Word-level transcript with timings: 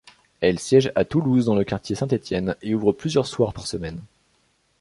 Elle 0.39 0.57
siège 0.57 0.91
à 0.95 1.05
Toulouse 1.05 1.45
dans 1.45 1.53
le 1.53 1.63
quartier 1.63 1.95
Saint-Étienne 1.95 2.55
et 2.63 2.73
ouvre 2.73 2.91
plusieurs 2.91 3.27
soirs 3.27 3.53
par 3.53 3.67
semaine. 3.67 4.01